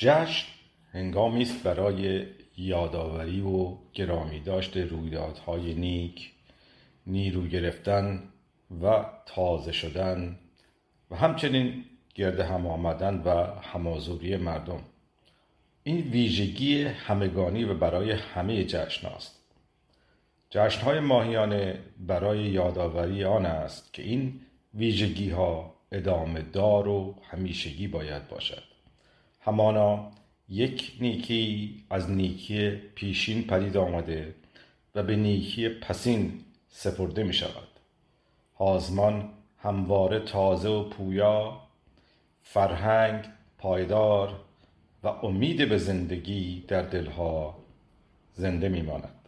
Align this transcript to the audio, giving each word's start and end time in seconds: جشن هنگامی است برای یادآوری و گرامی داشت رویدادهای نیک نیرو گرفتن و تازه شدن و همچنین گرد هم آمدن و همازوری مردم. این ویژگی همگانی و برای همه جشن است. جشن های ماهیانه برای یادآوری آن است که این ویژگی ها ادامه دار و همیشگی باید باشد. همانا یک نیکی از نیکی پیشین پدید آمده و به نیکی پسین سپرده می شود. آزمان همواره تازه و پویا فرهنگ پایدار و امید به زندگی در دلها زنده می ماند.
جشن 0.00 0.46
هنگامی 0.92 1.42
است 1.42 1.62
برای 1.62 2.26
یادآوری 2.56 3.40
و 3.40 3.76
گرامی 3.92 4.40
داشت 4.40 4.76
رویدادهای 4.76 5.74
نیک 5.74 6.32
نیرو 7.06 7.46
گرفتن 7.46 8.22
و 8.82 9.04
تازه 9.26 9.72
شدن 9.72 10.38
و 11.10 11.16
همچنین 11.16 11.84
گرد 12.14 12.40
هم 12.40 12.66
آمدن 12.66 13.22
و 13.24 13.44
همازوری 13.60 14.36
مردم. 14.36 14.80
این 15.82 16.00
ویژگی 16.00 16.82
همگانی 16.82 17.64
و 17.64 17.74
برای 17.74 18.10
همه 18.10 18.64
جشن 18.64 19.06
است. 19.06 19.44
جشن 20.50 20.80
های 20.80 21.00
ماهیانه 21.00 21.78
برای 21.98 22.40
یادآوری 22.40 23.24
آن 23.24 23.46
است 23.46 23.92
که 23.92 24.02
این 24.02 24.40
ویژگی 24.74 25.30
ها 25.30 25.74
ادامه 25.92 26.42
دار 26.42 26.88
و 26.88 27.14
همیشگی 27.30 27.88
باید 27.88 28.28
باشد. 28.28 28.77
همانا 29.48 30.10
یک 30.48 30.96
نیکی 31.00 31.74
از 31.90 32.10
نیکی 32.10 32.70
پیشین 32.70 33.42
پدید 33.42 33.76
آمده 33.76 34.34
و 34.94 35.02
به 35.02 35.16
نیکی 35.16 35.68
پسین 35.68 36.32
سپرده 36.68 37.22
می 37.22 37.32
شود. 37.32 37.68
آزمان 38.58 39.28
همواره 39.58 40.20
تازه 40.20 40.68
و 40.68 40.88
پویا 40.88 41.60
فرهنگ 42.42 43.24
پایدار 43.58 44.40
و 45.02 45.08
امید 45.08 45.68
به 45.68 45.78
زندگی 45.78 46.64
در 46.68 46.82
دلها 46.82 47.58
زنده 48.34 48.68
می 48.68 48.82
ماند. 48.82 49.27